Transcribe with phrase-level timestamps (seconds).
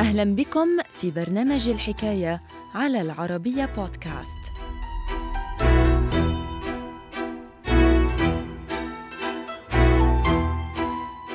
[0.00, 2.42] أهلا بكم في برنامج الحكاية
[2.74, 4.38] على العربية بودكاست.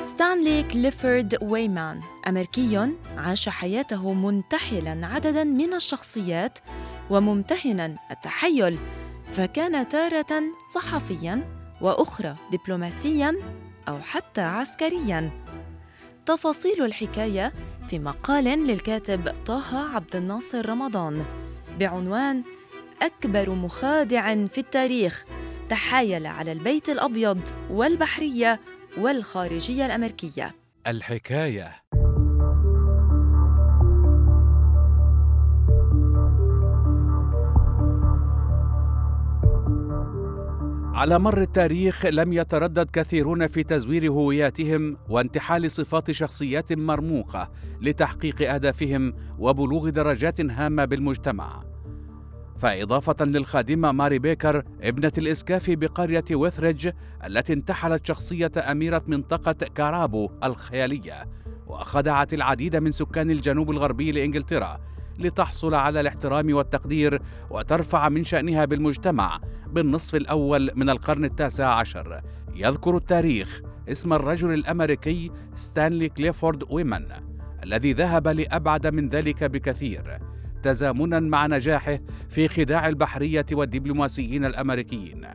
[0.02, 6.58] ستانلي كليفورد ويمان أمريكي عاش حياته منتحلاً عدداً من الشخصيات
[7.10, 8.78] وممتهناً التحيل
[9.32, 10.42] فكان تارة
[10.74, 11.42] صحفياً
[11.80, 13.36] وأخرى دبلوماسياً
[13.88, 15.30] أو حتى عسكرياً.
[16.26, 17.52] تفاصيل الحكاية
[17.88, 21.24] في مقال للكاتب طه عبد الناصر رمضان
[21.78, 22.42] بعنوان
[23.02, 25.24] أكبر مخادع في التاريخ
[25.68, 28.60] تحايل على البيت الأبيض والبحرية
[28.98, 30.54] والخارجية الأمريكية.
[30.86, 31.82] الحكاية.
[40.96, 49.14] على مر التاريخ لم يتردد كثيرون في تزوير هوياتهم وانتحال صفات شخصيات مرموقة لتحقيق أهدافهم
[49.38, 51.62] وبلوغ درجات هامة بالمجتمع.
[52.58, 56.90] فإضافة للخادمة ماري بيكر ابنة الإسكاف بقرية ويثريدج
[57.26, 61.28] التي انتحلت شخصية أميرة منطقة كارابو الخيالية
[61.66, 64.80] وخدعت العديد من سكان الجنوب الغربي لإنجلترا
[65.18, 72.20] لتحصل على الاحترام والتقدير وترفع من شأنها بالمجتمع بالنصف الأول من القرن التاسع عشر.
[72.54, 77.06] يذكر التاريخ اسم الرجل الأمريكي ستانلي كليفورد ويمان
[77.62, 80.18] الذي ذهب لأبعد من ذلك بكثير
[80.62, 85.26] تزامنا مع نجاحه في خداع البحرية والدبلوماسيين الأمريكيين.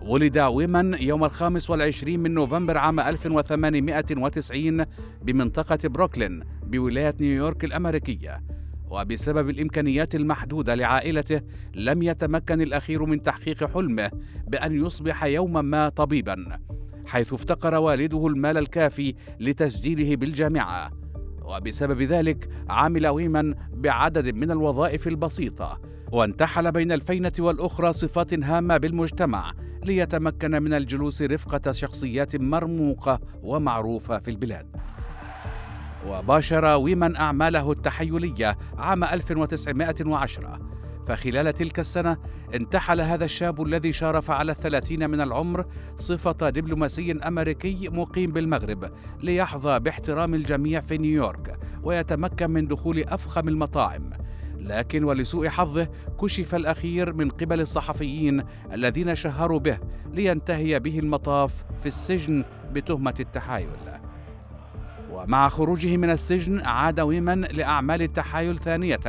[0.00, 4.84] ولد ويمان يوم الخامس والعشرين من نوفمبر عام 1890
[5.22, 8.42] بمنطقة بروكلين بولاية نيويورك الأمريكية.
[8.90, 11.40] وبسبب الإمكانيات المحدودة لعائلته
[11.74, 14.10] لم يتمكن الأخير من تحقيق حلمه
[14.46, 16.58] بأن يصبح يوما ما طبيبا
[17.06, 20.90] حيث افتقر والده المال الكافي لتسجيله بالجامعة.
[21.44, 25.80] وبسبب ذلك عمل ويمان بعدد من الوظائف البسيطة
[26.12, 29.52] وانتحل بين الفينة والأخرى صفات هامة بالمجتمع
[29.84, 34.76] ليتمكن من الجلوس رفقة شخصيات مرموقة ومعروفة في البلاد.
[36.06, 40.58] وباشر ويمان أعماله التحيلية عام 1910
[41.08, 42.16] فخلال تلك السنة
[42.54, 45.66] انتحل هذا الشاب الذي شارف على الثلاثين من العمر
[45.96, 48.90] صفة دبلوماسي أمريكي مقيم بالمغرب
[49.22, 54.10] ليحظى باحترام الجميع في نيويورك ويتمكن من دخول أفخم المطاعم.
[54.58, 55.88] لكن ولسوء حظه
[56.20, 58.42] كشف الأخير من قبل الصحفيين
[58.72, 59.78] الذين شهروا به
[60.12, 63.87] لينتهي به المطاف في السجن بتهمة التحايل.
[65.18, 69.00] ومع خروجه من السجن عاد ويمان لأعمال التحايل ثانية.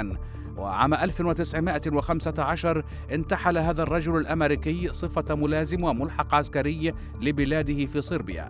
[0.58, 8.50] وعام 1915 انتحل هذا الرجل الأمريكي صفة ملازم وملحق عسكري لبلاده في صربيا.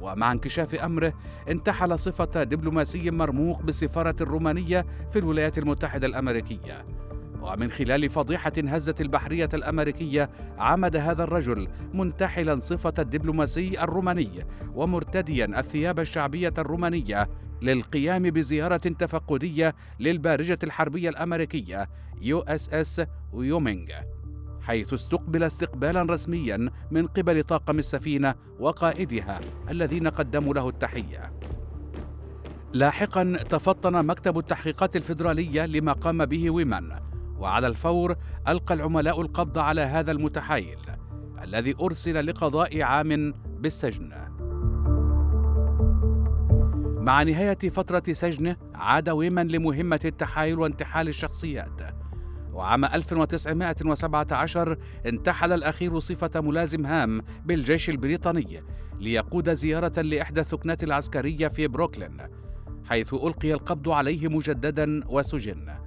[0.00, 1.12] ومع انكشاف أمره
[1.48, 6.84] انتحل صفة دبلوماسي مرموق بالسفارة الرومانية في الولايات المتحدة الأمريكية.
[7.42, 16.00] ومن خلال فضيحة هزت البحرية الأمريكية عمد هذا الرجل منتحلا صفة الدبلوماسي الروماني ومرتديا الثياب
[16.00, 17.28] الشعبية الرومانية
[17.62, 21.88] للقيام بزيارة تفقدية للبارجة الحربية الأمريكية
[22.20, 23.02] USS
[23.32, 23.88] ويومينغ
[24.60, 31.32] حيث استقبل استقبالا رسميا من قبل طاقم السفينة وقائدها الذين قدموا له التحية.
[32.72, 37.11] لاحقا تفطن مكتب التحقيقات الفيدرالية لما قام به ويمان
[37.42, 38.16] وعلى الفور
[38.48, 40.78] ألقى العملاء القبض على هذا المتحايل
[41.42, 44.12] الذي أرسل لقضاء عام بالسجن.
[47.00, 51.80] مع نهاية فترة سجنه عاد ويمان لمهمة التحايل وانتحال الشخصيات.
[52.52, 58.62] وعام 1917 انتحل الأخير صفة ملازم هام بالجيش البريطاني
[59.00, 62.16] ليقود زيارة لإحدى الثكنات العسكرية في بروكلين
[62.84, 65.81] حيث ألقي القبض عليه مجددا وسجن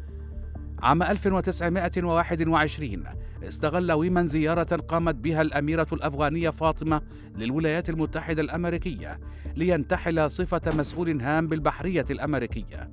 [0.81, 3.03] عام 1921
[3.43, 7.01] استغل ويمان زيارة قامت بها الأميرة الأفغانية فاطمة
[7.35, 9.19] للولايات المتحدة الأمريكية
[9.55, 12.91] لينتحل صفة مسؤول هام بالبحرية الأمريكية.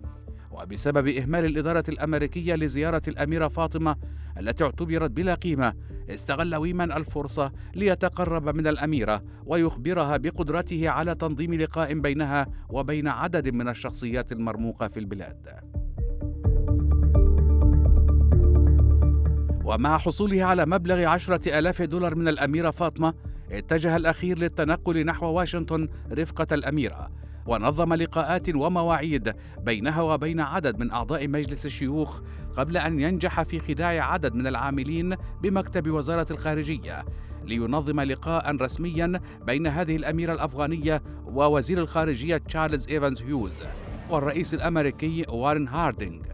[0.51, 3.97] وبسبب إهمال الإدارة الأمريكية لزيارة الأميرة فاطمة
[4.39, 5.75] التي اعتبرت بلا قيمة
[6.11, 13.69] استغل ويمان الفرصة ليتقرب من الأميرة ويخبرها بقدرته على تنظيم لقاء بينها وبين عدد من
[13.69, 15.82] الشخصيات المرموقة في البلاد.
[19.65, 23.15] ومع حصوله على مبلغ عشرة ألاف دولار من الأميرة فاطمة
[23.51, 27.11] اتجه الأخير للتنقل نحو واشنطن رفقة الأميرة
[27.47, 32.21] ونظم لقاءات ومواعيد بينها وبين عدد من أعضاء مجلس الشيوخ
[32.57, 37.05] قبل أن ينجح في خداع عدد من العاملين بمكتب وزارة الخارجية
[37.45, 43.63] لينظم لقاء رسميا بين هذه الأميرة الأفغانية ووزير الخارجية تشارلز إيفانز هيوز
[44.11, 46.32] والرئيس الأمريكي وارن هاردينغ.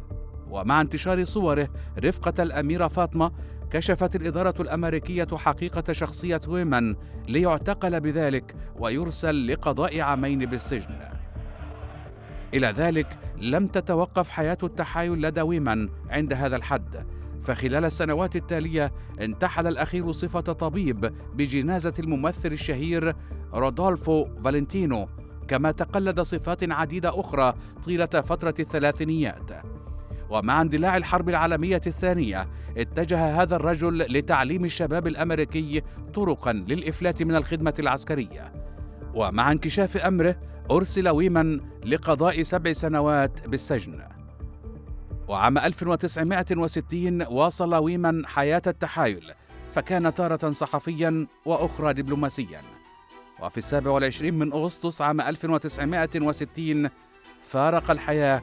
[0.50, 1.68] ومع انتشار صوره
[2.04, 3.32] رفقة الأميرة فاطمة
[3.70, 6.96] كشفت الإدارة الأمريكية حقيقة شخصية ويمان
[7.28, 10.98] ليعتقل بذلك ويرسل لقضاء عامين بالسجن.
[12.54, 17.06] إلى ذلك لم تتوقف حياة التحايل لدى ويمان عند هذا الحد.
[17.44, 23.16] فخلال السنوات التالية انتحل الأخير صفة طبيب بجنازة الممثل الشهير
[23.54, 25.08] رودولفو فالنتينو
[25.48, 27.54] كما تقلد صفات عديدة أخرى
[27.84, 29.50] طيلة فترة الثلاثينيات.
[30.30, 35.82] ومع اندلاع الحرب العالمية الثانية اتجه هذا الرجل لتعليم الشباب الأمريكي
[36.14, 38.52] طرقا للإفلات من الخدمة العسكرية.
[39.14, 40.36] ومع انكشاف أمره
[40.70, 44.02] أرسل ويمان لقضاء سبع سنوات بالسجن.
[45.28, 49.32] وعام 1960 واصل ويمان حياة التحايل
[49.74, 52.60] فكان تارة صحفيا وأخرى دبلوماسيا.
[53.42, 56.90] وفي السابع والعشرين من أغسطس عام 1960
[57.50, 58.42] فارق الحياة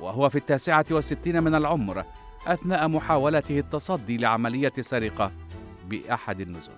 [0.00, 2.04] وهو في التاسعة والستين من العمر
[2.46, 5.32] أثناء محاولته التصدي لعملية سرقة
[5.88, 6.72] بأحد النزل.